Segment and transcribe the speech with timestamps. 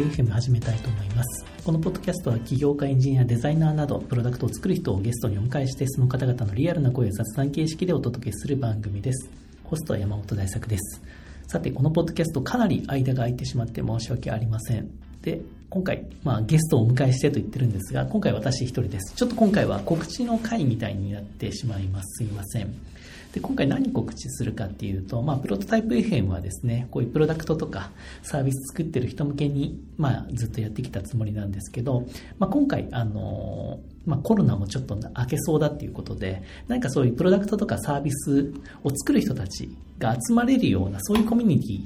[0.00, 1.44] FM 始めたいと思います。
[1.64, 9.30] このポッドキャストは起業家、エンジニア、デザイナーなど、プロダクトを作る人をゲストにお迎えして、その方々のリアルな声を雑談形式でお届けする番組です。
[9.64, 11.02] ホストは山本大作です。
[11.46, 15.11] さて、このポッドキャストかなり間が空いてしまって申し訳ありません。
[15.22, 15.40] で、
[15.70, 19.14] 今回、まあ、ゲストをお迎えしてと言ってるんですが、今回私一人です。
[19.14, 22.24] ちょっと今回は告知の回みたいになってしまいます。
[22.24, 22.74] すいません。
[23.32, 27.90] で、今回何告知するかっていうと、まあ、プロトタイプ FM はですね、こういうプロダクトとか
[28.22, 32.06] サービス作ってる人向けに、まあ、ずっとやってきたつもりなんですけど、
[32.38, 38.52] まあ、今回、あの、まあ、コロナもちょっと明けそうだっていうことで、何かそういうプロダクトとかサービス
[38.84, 41.80] を作る人たちが集まれるような、そういうコミュニティ、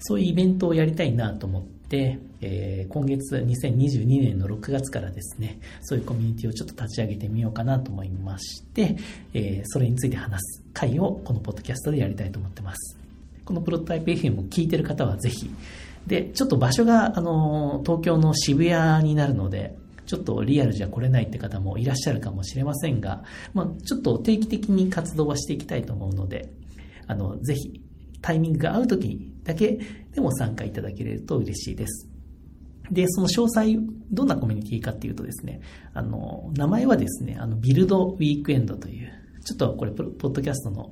[0.00, 8.96] そういうイベントをやりたいなと思って、えー、今月2022年の6月からですね、そういうコミュニティをちょっと立ち上げてみようかなと思いまして、
[9.34, 12.98] えー、それについて話す回をこのポッドキャストでやりたいと思ってます。
[13.44, 15.48] このプロトタイプ FM を聞いてる方はぜひ、
[16.06, 26.48] で、ちょっと場所が、あの、東京の渋谷になるので、ちょっとリアルじゃ来れないって方もいらっしゃるかもしれませんが、まあ、ちょっと定期的に活動はしていきたいと思うので、
[27.06, 27.80] あの、ぜひ、
[28.26, 29.78] タイミングが合う時だけ
[30.12, 32.08] でも参加いただけると嬉しいです。
[32.90, 33.78] で、その詳細、
[34.10, 35.60] どんなコミュニティかっていうとですね、
[35.94, 39.12] あの、名前はですね、あの、ビルドウィークエンドという、
[39.44, 40.90] ちょっとこれ、ポッドキャストの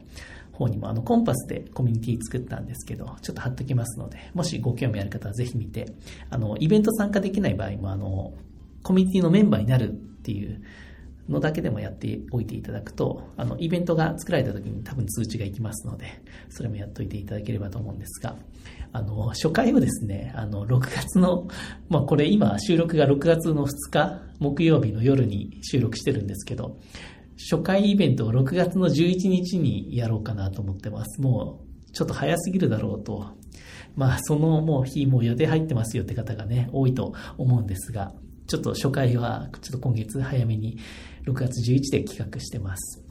[0.52, 5.86] 方にも、あの、コンパスでコミュニティ作ったんですけど、ちょっと貼っときますので、もしご興味ある方はぜひ見て、
[6.30, 8.32] あの、イベント参加できない場合も、あの、
[8.84, 10.62] コミュニティのメンバーになるっていう
[11.28, 16.06] のだけでもやっておいていただくと、あの、イベントが作られた時に多分通知が行きますので、
[16.50, 18.36] それもやっといていただければと思うんですが、
[18.92, 21.48] あの、初回をですね、あの、6月の、
[21.88, 26.78] まあこれ今収録が6月の2日、木曜日の夜に収録してるんですけど、
[27.38, 31.20] 初回イベントを6月の11日にやろうかなと思ってます。
[31.20, 33.32] もう、ちょっと早すぎるだろうと。
[33.96, 38.12] まあ、そのもう日もう予定入ってますよって方がね、多いと思うんですが、
[38.46, 40.78] ちょっと初回は、ちょっと今月早めに
[41.26, 43.02] 6月11で企画してます。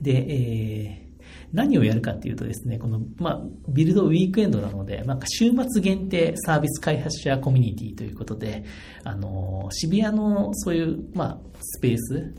[0.00, 8.64] で、えー、何をやるかっていうとですね、この、まあ、ビルドウィークエンドなので、なんか週末限定サービス開発者コミュニティということで、
[9.04, 12.34] あの、渋谷のそういう、まあ、スペース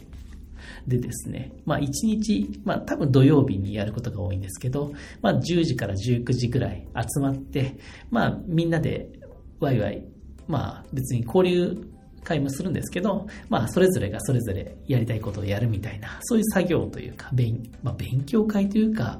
[0.87, 4.91] でですね、まあ1日、まあ多分土曜日にやることが多いんですけど、
[5.21, 7.77] まあ10時から19時ぐらい集まって、
[8.09, 9.09] まあみんなで
[9.59, 10.05] ワイワイ、
[10.47, 11.92] まあ別に交流
[12.23, 19.19] 会もするんですけど、まあ、それぞれがそれぞれやりたいことをやるみたいな、そういう作業というか、勉,、まあ、勉強会というか、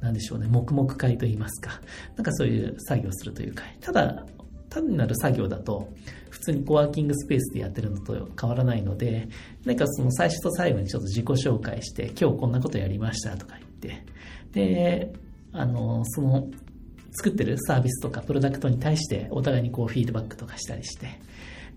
[0.00, 1.80] なんでしょうね、黙々会といいますか、
[2.16, 3.76] なんかそういう作業するという会。
[3.80, 4.24] ただ、
[4.68, 5.92] 単なる作業だと、
[6.30, 9.28] 普通にコワーキングスペースでやってるのと変わらないので、
[9.64, 14.04] なんかその最初と最後にちょっと自己紹介して、今日こんなことやりましたとか言って、
[14.52, 15.12] で、
[15.52, 16.48] あの、その、
[17.12, 21.20] 作ってるサービスとかプロダクトに対してお互いにこうフィードバックとかしたりして、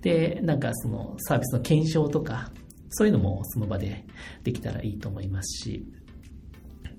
[0.03, 2.51] で、なんかそのサービスの検証とか、
[2.89, 4.05] そういうのもその場で
[4.43, 5.85] できたらいいと思いますし、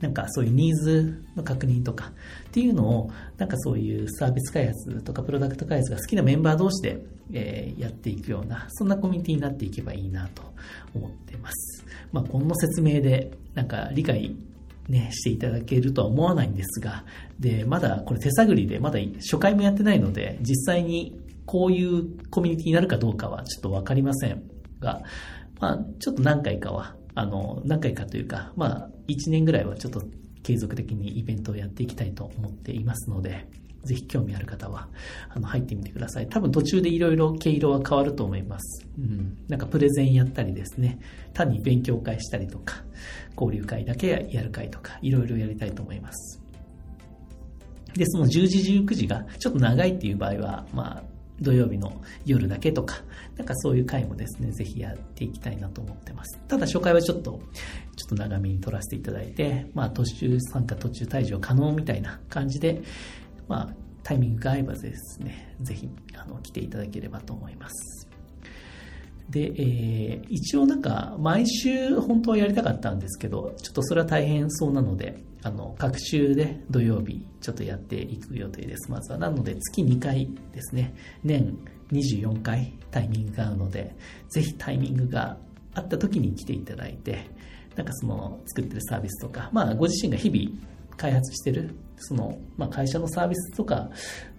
[0.00, 2.12] なんかそういうニーズの確認とか
[2.48, 10.42] っていうのを、なんかそういうサービス開発とかプロダクト開発が好きなメンバー同士で、え、やっていくような、そんなコミュニティになっていけばいいなと
[10.94, 11.86] 思ってます。
[12.10, 14.34] まあ、この説明で、なんか理解
[14.88, 17.04] ね、していただけるとは思わないんですが、
[17.38, 24.42] で、まだこれ手探りで、まだ初回もやってないので、実際にこういうコミュニティになるかどうかはちょっとわかりません
[24.80, 25.02] が、
[25.60, 30.02] まあ、ちょっと何回かは、あの、何回かというか、まあ、1年ぐらいはちょっと
[30.42, 33.48] 継続的にイベントをやっていきたいと思っていますので、
[33.84, 34.88] ぜひ興味ある方は、
[35.28, 36.28] あの、入ってみてください。
[36.28, 38.86] 多分途中でいろいろ毛色は変わると思います。
[38.98, 39.36] うん。
[39.48, 40.98] なんかプレゼンやったりですね、
[41.32, 42.82] 単に勉強会したりとか、
[43.38, 46.40] 交流会だけやる会とか、いろいろやりたいと思います。
[47.94, 53.02] で、その10時19時がちょっと長いっていう場合は、まあ、土曜日の夜だけとか、
[53.36, 56.38] なんかそういう回もですね、ぜひやっていきたいなと思ってます。
[56.46, 57.40] ただ初回はちょっと、
[57.96, 62.82] ちょっと長めに撮らせていただいて、まあ途中参加途中退場可能みたいな感じで、
[63.48, 68.08] まあタイミングが合えばですね、ぜひあの来ていただければと思います。
[69.34, 78.92] で、えー、一応なんか毎週本当はやりたかったんですけど、ちょっとそれは大変そうなので、あの、各週で土曜日ちょっとやっていく予定です。
[78.92, 79.18] まずは。
[79.18, 80.94] なので月2回ですね。
[81.24, 81.58] 年
[81.90, 83.96] 24回タイミングがあるので、
[84.28, 85.36] ぜひタイミングが
[85.74, 87.28] あった時に来ていただいて、
[87.74, 93.90] なんかその作ってるサービスとか、まあご自身が日々開発してる、その、まあ会社のサービスとか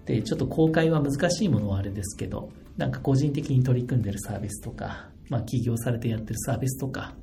[0.06, 7.14] でちょっと公開は難しいものはあれですけど、なんか個人的に取り組んでるサービスとか、まあ起業されてやってるサービスとか、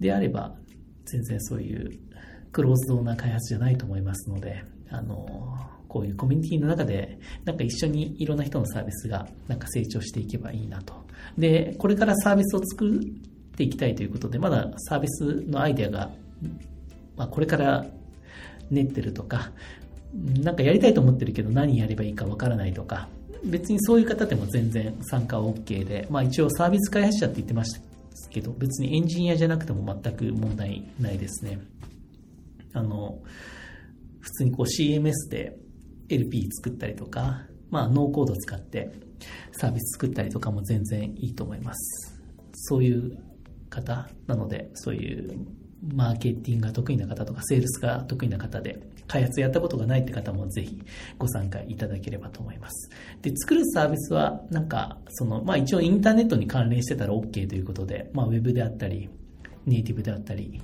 [0.00, 0.54] であれば、
[1.04, 1.98] 全然そういう
[2.52, 5.56] クローズドな開発じゃないと思いますので、あの、
[5.88, 10.94] こういうコミュニティの中で、なんか一緒にいろんな人のサービスがなんか成長していけばいいなと。
[11.36, 13.00] で、これからサービスを作っ
[13.56, 16.10] ていきたいということで、まだサービスのアイデアが、
[17.16, 17.86] まあ、これから
[18.70, 19.52] 練ってるとか、
[20.42, 23.08] なんかやりたいと思ってるけど何やればいいかわからないとか、
[23.44, 27.80] 別にそういう方でも全然参加は OK で、まあ一応サービス開発者って言ってました
[28.30, 31.58] けど、別にエンジニアじゃなくても全く問題ないですね。
[32.72, 33.18] あの、
[34.20, 35.56] 普通にこう CMS で
[36.08, 38.92] LP 作ったりとか、まあノーコード使って
[39.52, 42.20] サービス作ったりとかも全然いいと思います。
[42.52, 43.18] そういう
[43.68, 45.46] 方なので、そういう
[45.94, 48.80] マーケティングが得意な方とか、セールスが得意な方で、
[49.10, 50.80] 開発やったことがないって方もぜひ
[51.18, 52.90] ご参加いただければと思います。
[53.22, 59.10] で、作るサービスは、なんか、その、まあ一応インターネットに関連してたら OK ということで、まあ Web であったり、
[59.66, 60.62] ネイティブであったり、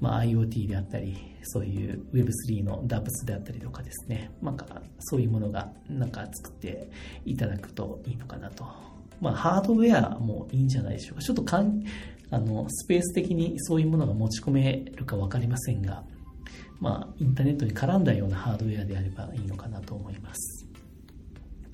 [0.00, 4.64] まあ IoT であったり、そういう Web3 の DAPS であったりとかですね、なんか
[5.00, 6.88] そういうものがなんか作って
[7.24, 8.64] いただくといいのかなと。
[9.20, 11.22] まあハードウェアもいいんじゃないでしょうか。
[11.22, 11.82] ちょっとかん
[12.30, 16.04] あの、スペース的にそういうものが持ち込めるか分かりませんが、
[16.82, 20.66] まあ、インターネットに絡んだようなハードウェアであればいいのかなと思います。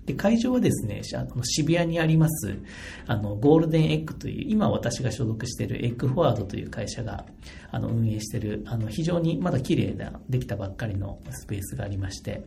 [0.05, 2.59] で、会場はですね、あの渋谷にあります、
[3.07, 7.25] あの、ゴールデンエッグという、今私が所属しているエッグフォワードという会社が、
[7.71, 12.45] あの、運営している、あの、非常にまだ綺麗な、できたばっかりのスペースがありまして、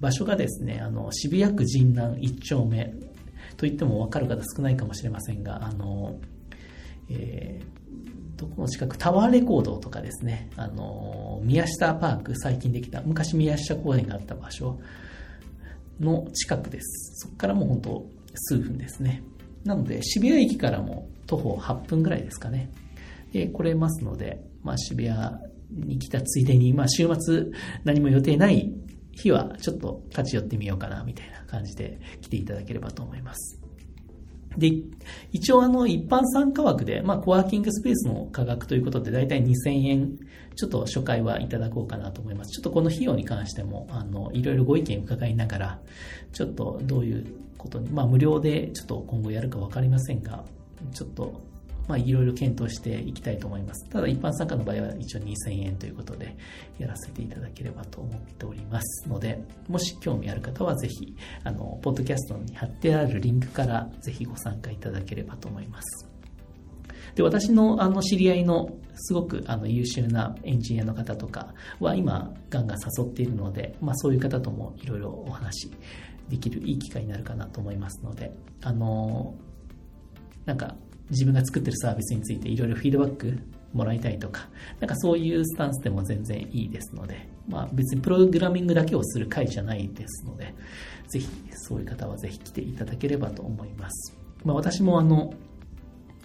[0.00, 2.92] 場所がですね、あの、渋谷区神南1丁目
[3.56, 6.18] といっても分かる方少ないかもしれませんが、あの、
[7.08, 7.80] えー、
[8.40, 14.80] どこの近く、タワーレコードとかですね、あの、宮下パーク、最近できた、昔宮下公園があった場所
[16.00, 17.20] の近くです。
[17.20, 19.22] そこからもう本当数分ですね。
[19.64, 22.72] なので、渋谷駅からも徒歩8分ぐらいですかね。
[23.32, 25.36] で、来れますので、まあ渋谷
[25.70, 27.44] に来たついでに、まあ週末
[27.84, 28.72] 何も予定ない
[29.12, 33.59] 日はちょっと立ち寄ってみようかなみたいな感じで来ていただければと思います。
[34.56, 34.72] で、
[35.32, 40.18] 一応あの一般参加枠で、まあコワーキングスペースの価格ということで、だいたい2000円、
[40.56, 42.50] ちょっと初回はいただこうかなと思います。
[42.50, 45.80] ちょっとこの費用に関しても、あの、いろいろご意見伺いながら、
[46.32, 47.26] ちょっとどういう
[47.56, 50.44] ことに、まあ無料でちょっと今後やるかわかりませんが、
[50.92, 51.40] ちょっと
[51.88, 53.88] まあ、いろいろ検討していきたいと思います。
[53.90, 56.36] ただ、一般参加の場合は一応2000円ということで、
[56.78, 66.10] やらせていただければと思っておりますので、もし興味ある方はぜひ、あの、ポッドキャストに貼ってあるリンクからぜひご参加いただければと思います。
[67.14, 75.70] で、私のあの知り合いのすごくあの優秀なエンジニアの方とかは今ガンガン誘っているので、まあそういう方ともいろいろお話
[76.28, 79.34] できるいい機会になるかなと思いますので、あの、
[80.46, 80.76] なんか
[81.10, 83.38] 自分が作ってるサービスについていろいろフィードバック
[83.72, 84.48] もらいたいとか、
[84.80, 90.54] なんかそういうスタンスでも全然いいですので、まあ別にプログラミングだけをする会じゃないですので、
[91.08, 94.16] ぜひそういう方はぜひ来ていただければと思います。
[94.44, 95.34] まあ私もあの、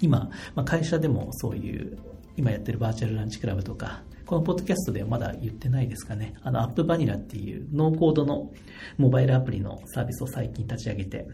[0.02, 1.98] 今、まあ、会社でもそういう、
[2.38, 6.34] 今やってるバーチャルランチクラブとか、このポッドキャストではまだ言ってないですかね。
[6.42, 8.52] あの、アップバニラっていうノーコードの
[8.98, 11.28] モバイルアプリのサービスを最近立ち上げて、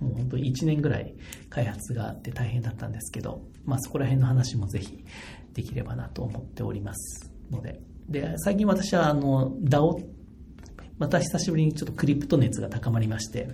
[0.00, 1.14] もう本当に1年ぐらい
[1.48, 5.04] 開発があって大変だったんですけど、まあそこら辺の話もぜひ
[5.52, 7.80] できればなと思っておりますので。
[8.08, 10.02] で、最近私はあの DAO、
[10.98, 13.48] また久しぶりにちょっとクリプト熱が高まりまして、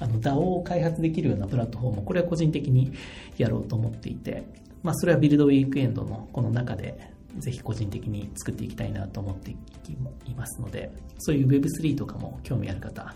[0.00, 2.92] あの DAO を開発できるようなプラットフォーム、これは個人的に
[3.36, 4.44] やろうと思っていて、
[4.82, 13.14] まあそれはビルドウィークエンドのこの中でぜひ個人的に作っていきたいなと思っていますので、そういう Web3 とかも興味ある方、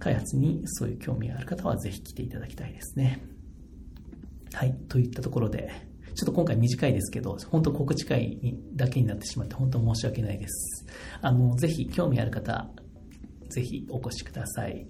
[0.00, 3.22] 開発にそういう興味がある方はぜひ来ていただきたいですね。
[4.52, 4.74] はい。
[4.88, 5.70] といったところで、
[6.14, 10.86] ちょっと今回短いですけど、本当告知会だけになってしまって本当申し訳ないです。
[11.20, 12.68] あの、ぜひ興味ある方、
[13.48, 14.86] ぜひお越しください。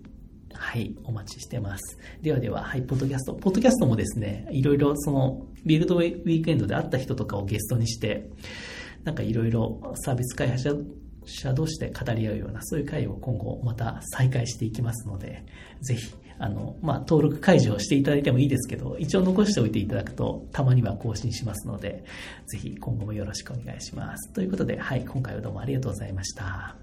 [0.53, 1.99] はい、お待ちしてます。
[2.23, 3.35] ではでは、はい、ポッドキャスト。
[3.35, 8.31] ポッドキャストもですね、いろいろその、ビルドウィークエンドで会った人とかをゲストにして、
[9.05, 10.75] なんかいろいろサービス開発者
[11.25, 15.45] 者同士で語り合うような、そういう会を今後また再開していきますので、
[15.81, 22.05] ぜひ、あの、まあ、登録解除していただいてもいいですけど、一応残しておいていただくと、たまには更新しますので、
[22.47, 24.33] ぜひ今後もよろしくお願いします。
[24.33, 26.80] ということで、はい、今回はどうもありがとうございました。